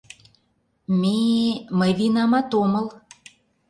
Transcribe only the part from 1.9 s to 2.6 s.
винамат